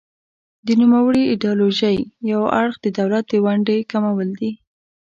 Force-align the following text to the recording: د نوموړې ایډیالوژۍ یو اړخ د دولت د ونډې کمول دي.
د 0.65 0.67
نوموړې 0.81 1.23
ایډیالوژۍ 1.31 1.97
یو 2.31 2.41
اړخ 2.61 2.75
د 2.81 2.87
دولت 2.99 3.25
د 3.29 3.33
ونډې 3.45 3.77
کمول 3.91 4.29
دي. 4.39 4.51